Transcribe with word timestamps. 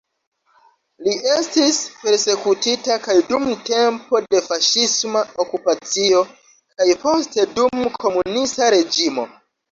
Li 1.07 1.11
estis 1.31 1.75
persekutita 2.03 2.95
kaj 3.03 3.15
dum 3.27 3.45
tempo 3.67 4.21
de 4.35 4.41
faŝisma 4.45 5.21
okupacio 5.43 6.23
kaj 6.79 6.87
poste 7.03 7.45
dum 7.59 7.85
komunista 8.05 8.71
reĝimo. 8.77 9.27